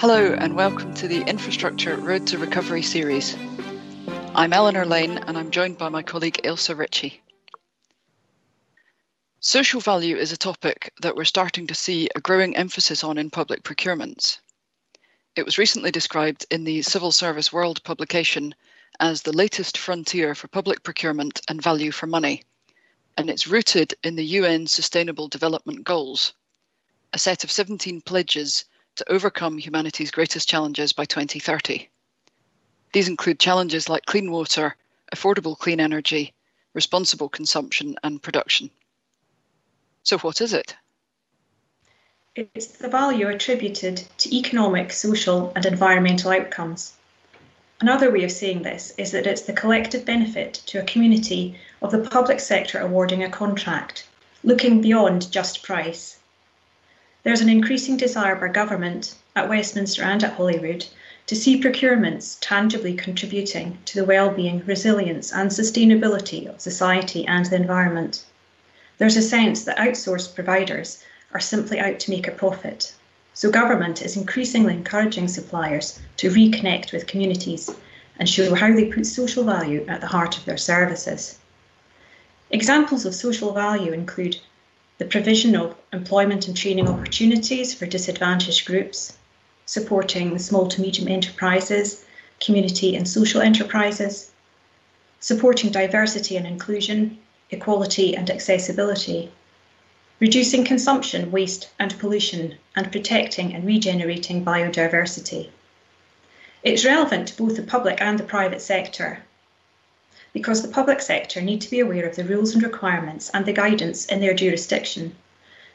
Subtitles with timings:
[0.00, 3.36] Hello, and welcome to the Infrastructure Road to Recovery series.
[4.34, 7.20] I'm Eleanor Lane, and I'm joined by my colleague Ailsa Ritchie.
[9.40, 13.28] Social value is a topic that we're starting to see a growing emphasis on in
[13.28, 14.38] public procurements.
[15.36, 18.54] It was recently described in the Civil Service World publication
[19.00, 22.42] as the latest frontier for public procurement and value for money,
[23.18, 26.32] and it's rooted in the UN Sustainable Development Goals,
[27.12, 28.64] a set of 17 pledges
[29.00, 31.88] to overcome humanity's greatest challenges by 2030.
[32.92, 34.76] These include challenges like clean water,
[35.16, 36.34] affordable clean energy,
[36.74, 38.68] responsible consumption, and production.
[40.02, 40.76] So, what is it?
[42.36, 46.92] It's the value attributed to economic, social, and environmental outcomes.
[47.80, 51.90] Another way of saying this is that it's the collective benefit to a community of
[51.90, 54.06] the public sector awarding a contract,
[54.44, 56.18] looking beyond just price
[57.22, 60.86] there's an increasing desire by government, at Westminster and at Holyrood,
[61.26, 67.56] to see procurements tangibly contributing to the well-being, resilience and sustainability of society and the
[67.56, 68.24] environment.
[68.98, 72.92] There's a sense that outsourced providers are simply out to make a profit.
[73.34, 77.70] So government is increasingly encouraging suppliers to reconnect with communities
[78.18, 81.38] and show how they put social value at the heart of their services.
[82.50, 84.38] Examples of social value include
[85.00, 89.16] the provision of employment and training opportunities for disadvantaged groups,
[89.64, 92.04] supporting small to medium enterprises,
[92.38, 94.30] community and social enterprises,
[95.18, 97.16] supporting diversity and inclusion,
[97.48, 99.32] equality and accessibility,
[100.18, 105.48] reducing consumption, waste and pollution, and protecting and regenerating biodiversity.
[106.62, 109.22] It's relevant to both the public and the private sector
[110.32, 113.52] because the public sector need to be aware of the rules and requirements and the
[113.52, 115.14] guidance in their jurisdiction.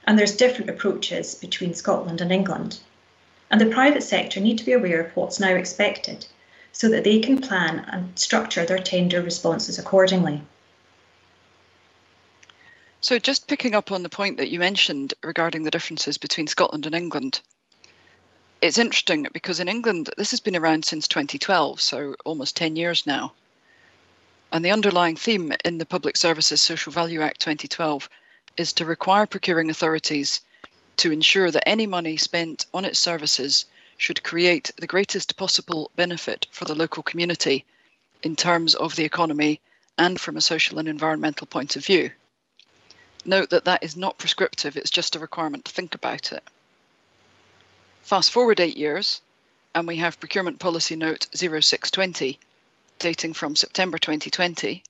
[0.06, 2.80] And there's different approaches between Scotland and England.
[3.52, 6.26] And the private sector need to be aware of what's now expected
[6.72, 10.42] so that they can plan and structure their tender responses accordingly.
[13.02, 16.86] So, just picking up on the point that you mentioned regarding the differences between Scotland
[16.86, 17.40] and England,
[18.62, 23.06] it's interesting because in England, this has been around since 2012, so almost 10 years
[23.06, 23.34] now.
[24.56, 28.08] And the underlying theme in the Public Services Social Value Act 2012
[28.56, 30.40] is to require procuring authorities
[30.96, 33.66] to ensure that any money spent on its services
[33.98, 37.66] should create the greatest possible benefit for the local community
[38.24, 39.60] in terms of the economy
[39.98, 42.12] and from a social and environmental point of view.
[43.26, 46.46] Note that that is not prescriptive, it's just a requirement to think about it.
[48.04, 49.20] Fast forward eight years,
[49.74, 52.40] and we have Procurement Policy Note 0620,
[53.00, 54.84] dating from September 2020,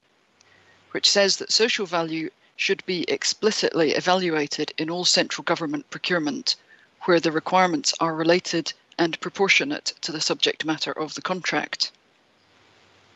[0.91, 6.55] which says that social value should be explicitly evaluated in all central government procurement
[7.01, 11.91] where the requirements are related and proportionate to the subject matter of the contract.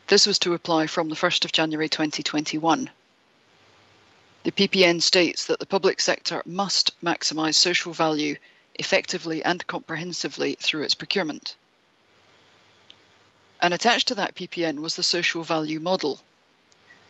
[0.08, 2.90] This was to apply from the 1st of January 2021.
[4.42, 8.36] The PPN states that the public sector must maximise social value
[8.74, 11.56] effectively and comprehensively through its procurement.
[13.62, 16.20] And attached to that PPN was the social value model.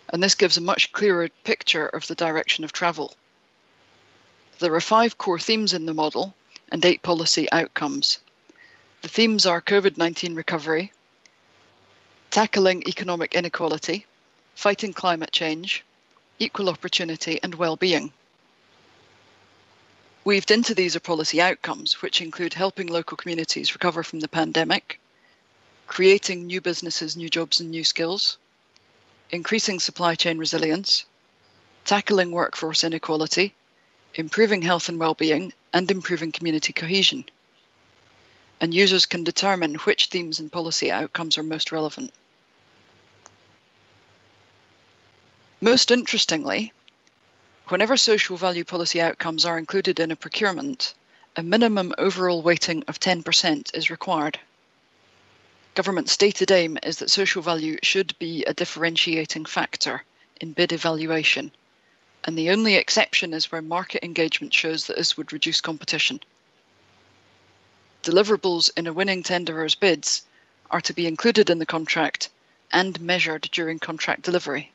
[0.08, 3.14] And this gives a much clearer picture of the direction of travel.
[4.58, 6.34] There are five core themes in the model
[6.70, 8.18] and eight policy outcomes.
[9.02, 10.92] The themes are COVID 19 recovery,
[12.30, 14.06] tackling economic inequality,
[14.54, 15.84] fighting climate change,
[16.38, 18.12] equal opportunity, and well-being.
[20.24, 24.99] Weaved into these are policy outcomes, which include helping local communities recover from the pandemic,
[25.90, 28.38] creating new businesses, new jobs, and new skills,
[29.30, 31.04] increasing supply chain resilience,
[31.84, 33.52] tackling workforce inequality,
[34.14, 37.24] improving health and well-being, and improving community cohesion.
[38.60, 42.12] And users can determine which themes and policy outcomes are most relevant.
[45.60, 46.72] Most interestingly,
[47.66, 50.94] whenever social value policy outcomes are included in a procurement,
[51.34, 54.38] a minimum overall weighting of 10% is required
[55.74, 60.02] government's stated aim is that social value should be a differentiating factor
[60.40, 61.52] in bid evaluation,
[62.24, 66.20] and the only exception is where market engagement shows that this would reduce competition.
[68.02, 70.22] Deliverables in a winning tenderer's bids
[70.70, 72.30] are to be included in the contract
[72.72, 74.70] and measured during contract delivery.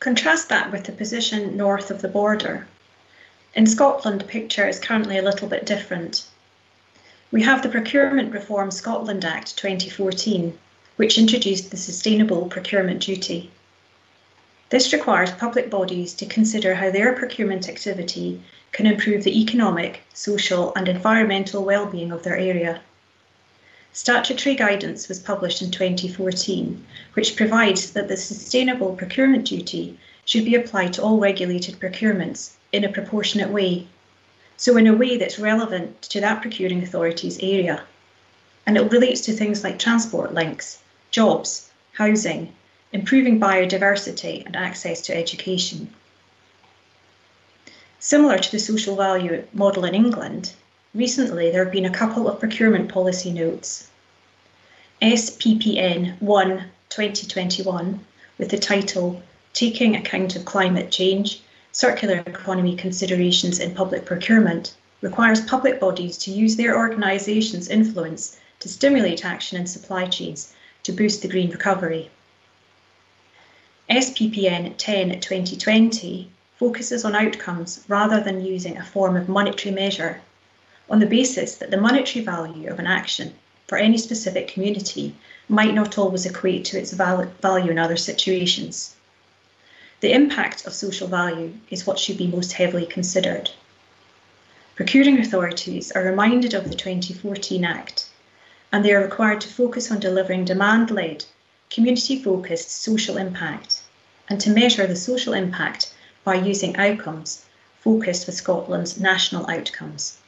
[0.00, 2.66] Contrast that with the position north of the border.
[3.54, 6.24] In Scotland, the picture is currently a little bit different.
[7.32, 10.58] We have the Procurement Reform Scotland Act 2014,
[10.96, 13.50] which introduced the Sustainable Procurement Duty.
[14.68, 18.42] This requires public bodies to consider how their procurement activity
[18.72, 22.82] can improve the economic, social, and environmental well-being of their area.
[23.94, 26.84] Statutory guidance was published in 2014,
[27.14, 32.84] which provides that the sustainable procurement duty should be applied to all regulated procurements in
[32.84, 33.86] a proportionate way,
[34.62, 37.82] so in a way that's relevant to that procuring authority's area.
[38.64, 40.78] And it relates to things like transport links,
[41.10, 42.52] jobs, housing,
[42.92, 45.92] improving biodiversity and access to education.
[47.98, 50.52] Similar to the social value model in England,
[50.94, 53.88] recently there have been a couple of procurement policy notes.
[55.02, 57.98] SPPN 1 2021
[58.38, 59.20] with the title
[59.54, 61.42] Taking Account of Climate Change
[61.74, 68.68] Circular Economy Considerations in Public Procurement requires public bodies to use their organisation's influence to
[68.68, 70.52] stimulate action in supply chains
[70.82, 72.10] to boost the green recovery.
[73.88, 80.20] SPPN 10 2020 focuses on outcomes rather than using a form of monetary measure
[80.90, 83.32] on the basis that the monetary value of an action
[83.66, 85.14] for any specific community
[85.48, 88.94] might not always equate to its value in other situations.
[90.02, 93.52] The impact of social value is what should be most heavily considered.
[94.74, 98.06] Procuring authorities are reminded of the 2014 Act
[98.72, 101.24] and they are required to focus on delivering demand led
[101.70, 103.80] community focused social impact
[104.28, 105.94] and to measure the social impact
[106.24, 107.44] by using outcomes
[107.78, 110.18] focused with Scotland's national outcomes.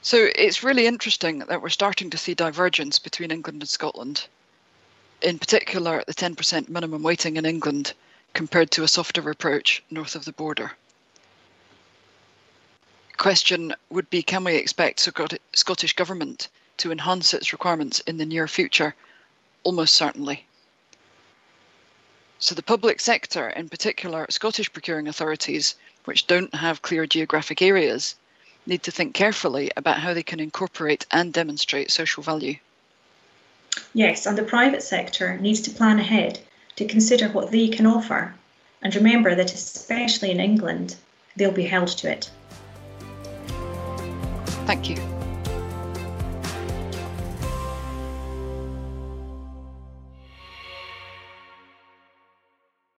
[0.00, 4.28] So it's really interesting that we're starting to see divergence between England and Scotland.
[5.22, 7.94] In particular, the 10% minimum weighting in England
[8.34, 10.72] compared to a softer approach north of the border.
[13.12, 18.26] The question would be can we expect Scottish Government to enhance its requirements in the
[18.26, 18.94] near future?
[19.64, 20.46] Almost certainly.
[22.38, 28.16] So the public sector, in particular Scottish procuring authorities, which don't have clear geographic areas,
[28.66, 32.58] need to think carefully about how they can incorporate and demonstrate social value.
[33.94, 36.40] Yes, and the private sector needs to plan ahead
[36.76, 38.34] to consider what they can offer
[38.82, 40.96] and remember that, especially in England,
[41.36, 42.30] they'll be held to it.
[44.66, 45.15] Thank you.